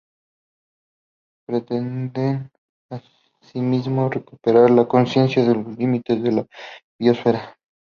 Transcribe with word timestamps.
Pretenden 1.45 2.49
asimismo 2.89 4.09
recuperar 4.09 4.71
la 4.71 4.87
conciencia 4.87 5.45
de 5.45 5.53
los 5.53 5.77
límites 5.77 6.23
de 6.23 6.31
la 6.31 6.47
biosfera. 6.99 7.55